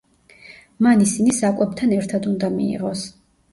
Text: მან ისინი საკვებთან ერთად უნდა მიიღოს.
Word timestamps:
მან 0.85 1.03
ისინი 1.09 1.35
საკვებთან 1.41 1.95
ერთად 1.99 2.29
უნდა 2.35 2.53
მიიღოს. 2.59 3.07